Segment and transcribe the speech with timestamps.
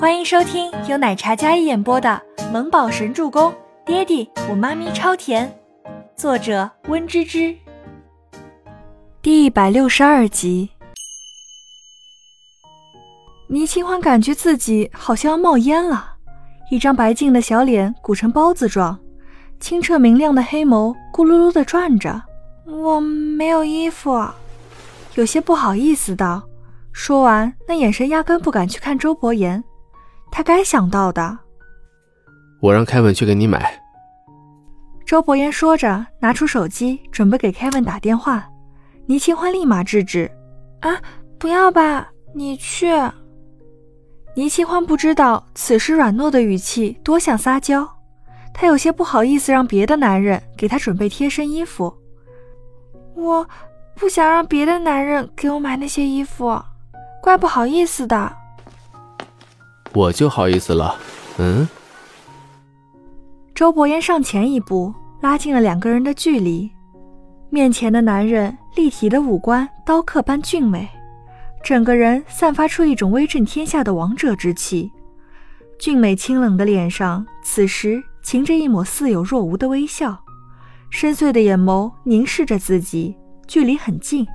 [0.00, 3.50] 欢迎收听由奶茶嘉一演播的《萌宝神助攻》，
[3.84, 5.52] 爹地我妈咪超甜，
[6.14, 7.52] 作者温芝芝。
[9.20, 10.70] 第一百六十二集。
[13.48, 16.14] 倪清欢感觉自己好像要冒烟了，
[16.70, 18.96] 一张白净的小脸鼓成包子状，
[19.58, 22.22] 清澈明亮的黑眸咕噜噜的转着。
[22.66, 24.24] 我没有衣服，
[25.16, 26.44] 有些不好意思道。
[26.92, 29.64] 说完，那眼神压根不敢去看周伯言。
[30.30, 31.38] 他该想到的，
[32.60, 33.80] 我让凯文去给你买。
[35.04, 38.46] 周伯言说着，拿出手机准备给凯文打电话。
[39.06, 40.30] 倪清欢立马制止
[40.80, 41.00] ：“啊，
[41.38, 42.92] 不要吧，你去。”
[44.36, 47.88] 倪清欢不知道此时软糯的语气多像撒娇，
[48.52, 51.92] 她有些不好意思让别的男人给她准备贴身衣服。
[53.16, 53.48] 我
[53.96, 56.62] 不想让别的男人给我买那些衣服，
[57.20, 58.36] 怪不好意思的。
[59.94, 60.94] 我就好意思了，
[61.38, 61.68] 嗯。
[63.54, 66.70] 周伯言上前一步，拉近了两个人的距离。
[67.50, 70.88] 面前的男人立体的五官，刀刻般俊美，
[71.64, 74.92] 整个人散发出一种威震天下的王者之气。
[75.78, 80.24] 俊美清冷的脸上，此时噙着一抹似有若无的微笑，
[80.90, 84.26] 深邃的眼眸凝视着自己，距离很近。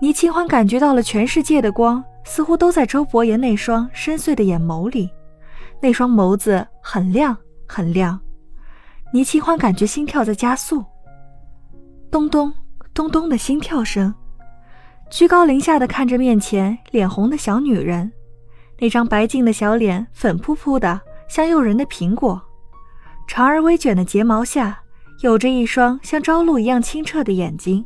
[0.00, 2.02] 倪清欢感觉到了全世界的光。
[2.24, 5.10] 似乎都在周伯言那双深邃的眼眸里，
[5.80, 7.36] 那双眸子很亮
[7.68, 8.18] 很亮。
[9.12, 10.84] 倪清欢感觉心跳在加速，
[12.10, 12.52] 咚咚
[12.92, 14.12] 咚咚的心跳声，
[15.08, 18.10] 居高临下的看着面前脸红的小女人，
[18.80, 22.42] 那张白净的小脸粉扑扑的，像诱人的苹果，
[23.28, 24.80] 长而微卷的睫毛下
[25.20, 27.84] 有着一双像朝露一样清澈的眼睛，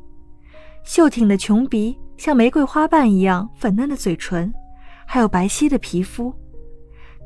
[0.84, 1.98] 秀挺的琼鼻。
[2.18, 4.52] 像玫瑰花瓣一样粉嫩的嘴唇，
[5.06, 6.34] 还有白皙的皮肤，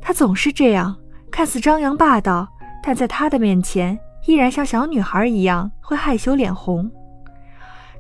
[0.03, 0.95] 她总是这样，
[1.31, 2.47] 看似张扬霸道，
[2.83, 6.89] 但在他的面前依然像小女孩一样会害羞脸红。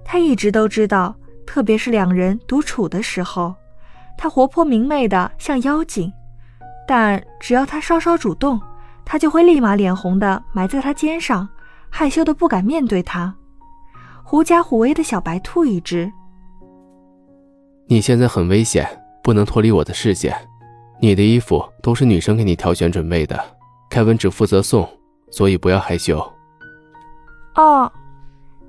[0.04, 1.16] 他一直都知道，
[1.46, 3.54] 特别是两人独处的时候，
[4.18, 6.12] 她活泼明媚的像妖精，
[6.86, 8.60] 但只要他稍稍主动，
[9.02, 11.48] 他就会立马脸红的埋在他肩上，
[11.88, 13.34] 害羞的不敢面对他，
[14.22, 16.12] 狐假虎威的小白兔一只。
[17.92, 18.88] 你现在很危险，
[19.22, 20.34] 不能脱离我的视线。
[20.98, 23.38] 你的衣服都是女生给你挑选准备的，
[23.90, 24.88] 凯文只负责送，
[25.30, 26.18] 所以不要害羞。
[27.54, 27.92] 哦，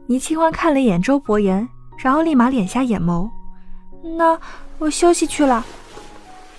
[0.08, 1.66] 倪清欢看了一眼周伯言，
[1.98, 3.30] 然后立马敛下眼眸。
[4.18, 4.38] 那
[4.78, 5.66] 我休息去了。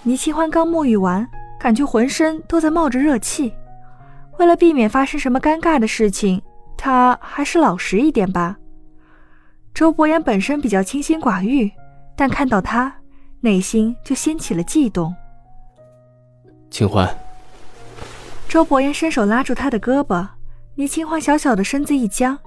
[0.02, 1.28] 倪清欢刚沐浴完，
[1.60, 3.52] 感觉浑身都在冒着热气。
[4.38, 6.40] 为了避免发生什么尴尬的事情，
[6.78, 8.56] 他还是老实一点吧。
[9.74, 11.70] 周伯言本身比较清心寡欲。
[12.16, 12.94] 但看到他，
[13.40, 15.14] 内心就掀起了悸动。
[16.70, 17.08] 清欢，
[18.48, 20.26] 周伯言伸手拉住他的胳膊，
[20.74, 22.38] 倪清欢小小的身子一僵，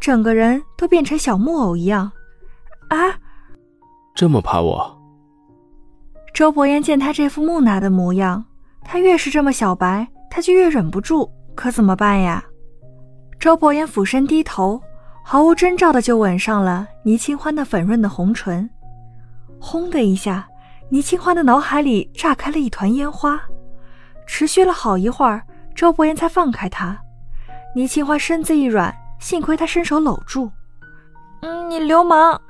[0.00, 2.10] 整个人都变成小木偶一样。
[2.88, 2.96] 啊！
[4.14, 4.98] 这么怕我？
[6.34, 8.44] 周伯言见他这副木讷的模样，
[8.82, 11.30] 他越是这么小白，他就越忍不住。
[11.54, 12.44] 可怎么办呀？
[13.38, 14.80] 周伯言俯身低头，
[15.24, 18.68] 毫无征兆的就吻上了倪清欢那粉润的红唇。
[19.60, 20.48] 轰的一下，
[20.88, 23.40] 倪清欢的脑海里炸开了一团烟花，
[24.26, 25.42] 持续了好一会儿，
[25.74, 26.98] 周伯言才放开他。
[27.74, 30.50] 倪清欢身子一软，幸亏他伸手搂住。
[31.42, 32.40] 嗯，你流氓！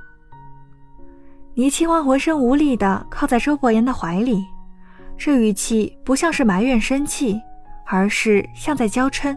[1.54, 4.44] 倪清欢浑身无力的靠在周伯言的怀里，
[5.16, 7.40] 这语气不像是埋怨生气，
[7.84, 9.36] 而是像在娇嗔。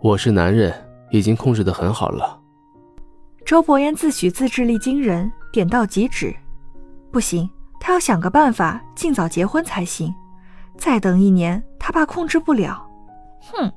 [0.00, 0.72] 我是男人，
[1.10, 2.40] 已经控制的很好了。
[3.44, 6.34] 周伯言自诩自制力惊人，点到即止。
[7.14, 7.48] 不行，
[7.78, 10.12] 他要想个办法尽早结婚才行。
[10.76, 12.84] 再等一年，他怕控制不了。
[13.40, 13.72] 哼！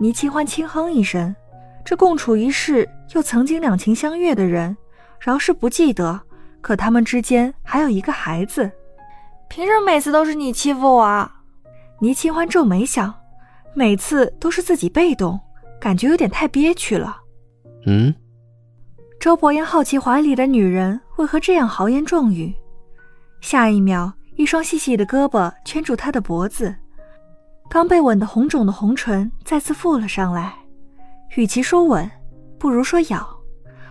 [0.00, 1.32] 倪清欢轻哼一声，
[1.84, 4.76] 这共处一室又曾经两情相悦的人，
[5.20, 6.20] 饶是不记得，
[6.60, 8.68] 可他们之间还有一个孩子。
[9.48, 11.30] 凭什么每次都是你欺负我？
[12.00, 13.14] 倪清欢皱眉想，
[13.72, 15.38] 每次都是自己被动，
[15.80, 17.18] 感觉有点太憋屈了。
[17.86, 18.12] 嗯。
[19.20, 22.54] 周伯言好奇怀里的女人为何这样豪言壮语，
[23.40, 26.72] 下一秒，一双细细的胳膊圈住他的脖子，
[27.68, 30.54] 刚被吻得红肿的红唇再次覆了上来。
[31.34, 32.08] 与其说吻，
[32.60, 33.28] 不如说咬，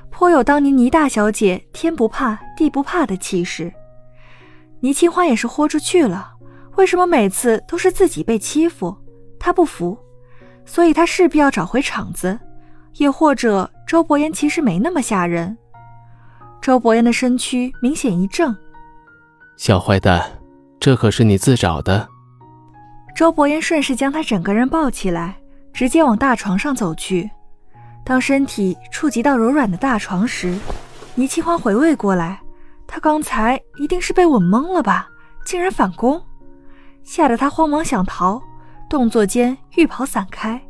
[0.09, 3.71] 颇有当年倪大小姐天不怕地不怕的气势。
[4.79, 6.35] 倪清欢也是豁出去了，
[6.77, 8.95] 为什么每次都是自己被欺负？
[9.37, 9.97] 他不服，
[10.65, 12.39] 所以他势必要找回场子。
[12.97, 15.57] 也或者，周伯言其实没那么吓人。
[16.61, 18.55] 周伯言的身躯明显一怔，
[19.55, 20.23] 小坏蛋，
[20.79, 22.07] 这可是你自找的。
[23.15, 25.37] 周伯言顺势将他整个人抱起来，
[25.73, 27.29] 直接往大床上走去。
[28.03, 30.57] 当身体触及到柔软的大床时，
[31.15, 32.41] 倪清欢回味过来，
[32.85, 35.07] 他刚才一定是被吻懵了吧？
[35.45, 36.21] 竟然反攻，
[37.03, 38.41] 吓得他慌忙想逃，
[38.89, 40.61] 动作间浴袍散开。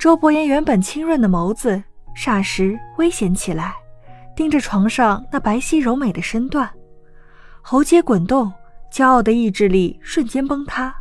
[0.00, 1.82] 周伯言原本清润的眸子
[2.16, 3.74] 霎时危险起来。
[4.34, 6.66] 盯着床上那白皙柔美的身段，
[7.60, 8.50] 喉结滚动，
[8.90, 10.94] 骄傲的意志力瞬间崩塌。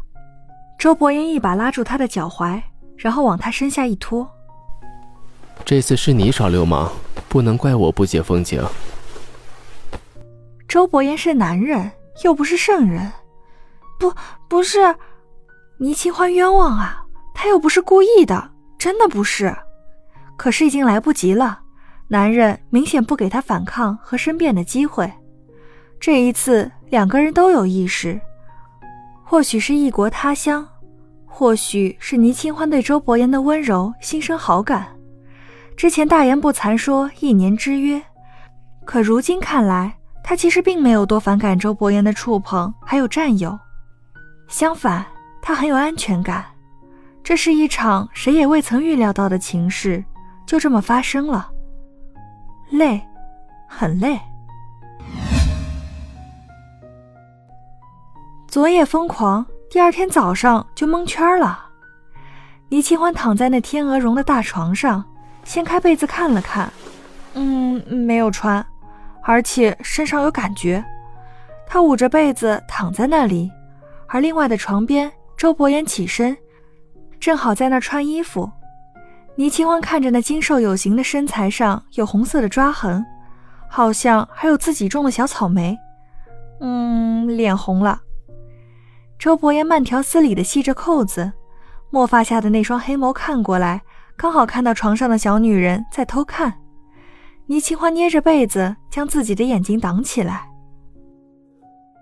[0.77, 2.61] 周伯言一把拉住他的脚踝，
[2.97, 4.29] 然后往他身下一拖。
[5.63, 6.91] 这次是你耍流氓，
[7.29, 8.61] 不能怪我不解风情。
[10.67, 11.89] 周伯言是男人，
[12.25, 13.09] 又不是圣人，
[13.97, 14.13] 不，
[14.49, 14.93] 不是，
[15.77, 17.05] 倪清欢冤枉啊！
[17.33, 19.55] 他又不是故意的，真的不是。
[20.35, 21.59] 可是已经来不及了。
[22.07, 25.13] 男人明显不给他反抗和申辩的机会。
[25.99, 28.19] 这一次，两个人都有意识。
[29.23, 30.67] 或许是异国他乡，
[31.27, 34.87] 或许是倪清欢对周伯言的温柔心生好感。
[35.77, 38.01] 之前大言不惭说一年之约，
[38.85, 43.59] 可如今看来，他其实并没有多反感周伯言的触碰，还有占有。
[44.47, 45.05] 相反，
[45.43, 46.43] 他很有安全感。
[47.23, 50.03] 这是一场谁也未曾预料到的情事，
[50.45, 51.49] 就这么发生了。
[52.71, 53.01] 累，
[53.67, 54.19] 很累。
[58.47, 61.67] 昨夜疯狂，第二天早上就蒙圈了。
[62.69, 65.03] 倪清欢躺在那天鹅绒的大床上，
[65.43, 66.71] 掀开被子看了看，
[67.33, 68.65] 嗯，没有穿，
[69.23, 70.83] 而且身上有感觉。
[71.67, 73.51] 他捂着被子躺在那里，
[74.07, 76.35] 而另外的床边，周伯言起身，
[77.19, 78.49] 正好在那穿衣服。
[79.35, 83.05] 倪清欢看着那精瘦有型的身材上有红色的抓痕，
[83.69, 85.77] 好像还有自己种的小草莓。
[86.59, 88.01] 嗯，脸红了。
[89.17, 91.31] 周伯言慢条斯理地系着扣子，
[91.89, 93.81] 墨发下的那双黑眸看过来，
[94.17, 96.53] 刚好看到床上的小女人在偷看。
[97.47, 100.49] 倪清欢捏着被子，将自己的眼睛挡起来。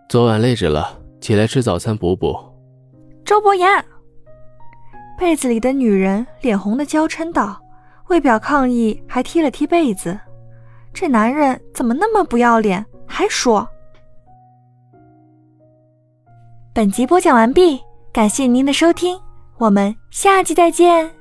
[0.09, 2.35] 昨晚累着了，起来吃早餐补补。
[3.23, 3.67] 周伯言。
[5.17, 7.59] 被子里的女人脸红的娇嗔道
[8.07, 10.17] ：“为表抗议，还踢了踢被子。
[10.93, 12.85] 这男人怎么那么不要脸？
[13.05, 13.67] 还说……”
[16.71, 17.81] 本集播讲完毕，
[18.13, 19.19] 感谢您的收听，
[19.57, 21.16] 我们下集再见。